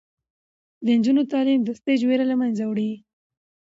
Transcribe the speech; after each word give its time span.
د 0.83 0.87
نجونو 0.97 1.21
تعلیم 1.31 1.59
د 1.63 1.69
سټیج 1.79 1.99
ویره 2.05 2.25
له 2.31 2.35
منځه 2.41 2.63
وړي. 2.65 2.91